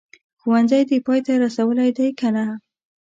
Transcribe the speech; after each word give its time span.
ښوونځی 0.39 0.81
دي 0.89 0.97
پای 1.05 1.19
ته 1.25 1.33
رسولی 1.43 1.89
دی 1.97 2.07
که 2.19 2.27
نه؟ 2.35 2.45